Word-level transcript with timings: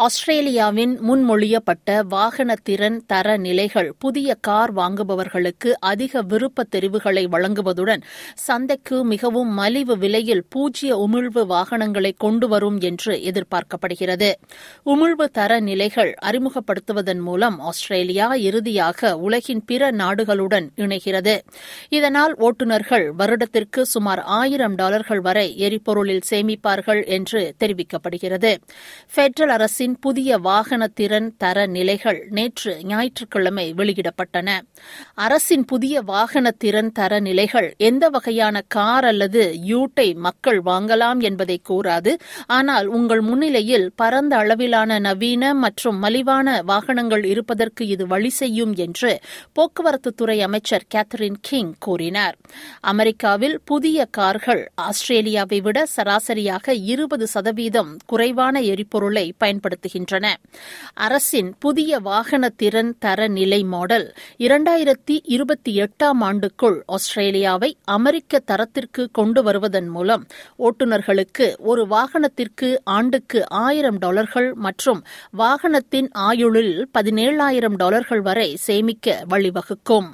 ஆஸ்திரேலியாவின் 0.00 0.92
முன்மொழியப்பட்ட 1.00 2.02
வாகன 2.08 2.54
திறன் 2.62 2.96
தர 3.06 3.36
நிலைகள் 3.36 3.94
புதிய 3.98 4.34
கார் 4.40 4.74
வாங்குபவர்களுக்கு 4.74 5.70
அதிக 5.80 6.22
விருப்ப 6.22 6.64
தெரிவுகளை 6.64 7.26
வழங்குவதுடன் 7.26 8.02
சந்தைக்கு 8.34 9.04
மிகவும் 9.04 9.50
மலிவு 9.52 9.98
விலையில் 9.98 10.42
பூஜ்ய 10.48 10.96
உமிழ்வு 10.96 11.42
வாகனங்களை 11.46 12.12
கொண்டு 12.16 12.48
வரும் 12.48 12.78
என்று 12.80 13.14
எதிர்பார்க்கப்படுகிறது. 13.30 14.30
உமிழ்வு 14.84 15.26
தர 15.32 15.60
நிலைகள் 15.60 16.14
அறிமுகப்படுத்துவதன் 16.22 17.20
மூலம் 17.20 17.58
ஆஸ்திரேலியா 17.60 18.34
இறுதியாக 18.34 19.18
உலகின் 19.18 19.64
பிற 19.64 19.90
நாடுகளுடன் 19.90 20.68
இணைகிறது. 20.76 21.38
இதனால் 21.88 22.36
ஓட்டுநர்கள் 22.38 23.06
வருடத்திற்கு 23.16 23.86
சுமார் 23.86 24.20
ஆயிரம் 24.20 24.74
டாலர்கள் 24.74 25.20
வரை 25.20 25.46
எரிபொருளில் 25.58 26.26
சேமிப்பார்கள் 26.30 27.06
என்று 27.06 27.54
தெரிவிக்கப்படுகிறது. 27.58 28.54
பெட்ரல் 29.14 29.48
அரசின் 29.48 29.88
அரசின் 29.90 30.02
புதிய 30.08 30.38
வாகன 30.38 30.86
திறன் 30.88 31.36
தர 31.36 31.66
நிலைகள் 31.66 32.26
நேற்று 32.30 32.72
ஞாயிற்றுக்கிழமை 32.82 33.64
வெளியிடப்பட்டன. 33.76 34.48
அரசின் 35.14 35.64
புதிய 35.64 36.02
வாகன 36.02 36.50
திறன் 36.50 36.92
தர 36.92 37.20
நிலைகள் 37.20 37.74
எந்த 37.76 38.08
வகையான 38.08 38.60
கார் 38.68 39.04
அல்லது 39.04 39.42
யூட்டை 39.68 40.14
மக்கள் 40.16 40.60
வாங்கலாம் 40.62 41.20
என்பதை 41.20 41.60
கூறாது. 41.68 42.12
ஆனால் 42.46 42.86
உங்கள் 42.86 43.20
முன்னிலையில் 43.20 43.92
பரந்த 43.96 44.36
அளவிலான 44.36 44.98
நவீன 44.98 45.54
மற்றும் 45.54 45.98
மலிவான 46.04 46.62
வாகனங்கள் 46.62 47.24
இருப்பதற்கு 47.24 47.86
இது 47.86 48.06
வழி 48.06 48.28
செய்யும் 48.28 48.74
என்று 48.76 49.12
போக்குவரத்துத்துறை 49.58 50.38
அமைச்சர் 50.40 50.88
கேத்தரின் 50.94 51.40
கிங் 51.40 51.74
கூறினார். 51.78 52.38
அமெரிக்காவில் 52.80 53.60
புதிய 53.64 54.04
கார்கள் 54.10 54.70
ஆஸ்திரேலியாவை 54.74 55.60
விட 55.60 55.86
சராசரியாக 55.96 56.74
இருபது 56.74 57.26
சதவீதம் 57.26 57.92
குறைவான 58.06 58.60
எரிபொருளை 58.60 59.32
பயன்படுத்த 59.38 59.79
பயன்படுத்துகின்றன 59.82 60.26
அரசின் 60.94 61.54
புதிய 61.58 61.98
வாகன 61.98 62.48
திறன் 62.56 62.94
தர 62.98 63.28
நிலை 63.28 63.62
மாடல் 63.64 64.06
இரண்டாயிரத்தி 64.38 65.18
இருபத்தி 65.24 65.80
எட்டாம் 65.80 66.20
ஆண்டுக்குள் 66.20 66.80
ஆஸ்திரேலியாவை 66.86 67.76
அமெரிக்க 67.84 68.42
தரத்திற்கு 68.46 69.08
கொண்டு 69.12 69.42
வருவதன் 69.42 69.88
மூலம் 69.88 70.26
ஓட்டுநர்களுக்கு 70.58 71.56
ஒரு 71.58 71.86
வாகனத்திற்கு 71.86 72.76
ஆண்டுக்கு 72.84 73.48
ஆயிரம் 73.48 73.98
டாலர்கள் 73.98 74.52
மற்றும் 74.54 75.02
வாகனத்தின் 75.38 76.08
ஆயுளில் 76.12 76.88
பதினேழாயிரம் 76.98 77.76
டாலர்கள் 77.76 78.20
வரை 78.20 78.56
சேமிக்க 78.56 79.24
வழிவகுக்கும். 79.30 80.10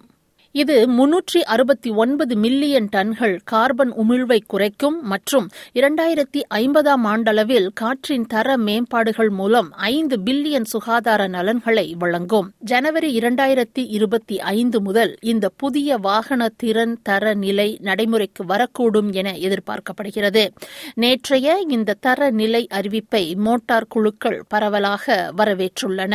இது 0.62 0.74
முன்னூற்றி 0.88 1.40
அறுபத்தி 1.44 1.90
ஒன்பது 1.90 2.36
மில்லியன் 2.36 2.88
டன்கள் 2.96 3.38
கார்பன் 3.44 3.92
உமிழ்வை 3.92 4.38
குறைக்கும் 4.46 5.02
மற்றும் 5.02 5.48
இரண்டாயிரத்தி 5.74 6.40
ஐம்பதாம் 6.54 7.04
ஆண்டளவில் 7.04 7.66
காற்றின் 7.74 8.26
தர 8.26 8.56
மேம்பாடுகள் 8.56 9.28
மூலம் 9.28 9.68
ஐந்து 9.72 10.18
பில்லியன் 10.24 10.64
சுகாதார 10.64 11.26
நலன்களை 11.26 11.94
வழங்கும். 11.98 12.52
ஜனவரி 12.58 13.18
இரண்டாயிரத்தி 13.18 13.84
இருபத்தி 13.88 14.38
ஐந்து 14.40 14.80
முதல் 14.80 15.16
இந்த 15.20 15.48
புதிய 15.48 15.98
வாகன 15.98 16.48
திறன் 16.56 16.96
தர 17.02 17.34
நிலை 17.34 17.78
நடைமுறைக்கு 17.80 18.44
வரக்கூடும் 18.44 19.12
என 19.12 19.32
எதிர்பார்க்கப்படுகிறது. 19.32 20.46
நேற்றைய 20.94 21.58
இந்த 21.68 21.98
தர 22.00 22.30
நிலை 22.30 22.66
அறிவிப்பை 22.72 23.34
மோட்டார் 23.36 23.88
குழுக்கள் 23.88 24.42
பரவலாக 24.48 25.32
வரவேற்றுள்ளன. 25.36 26.14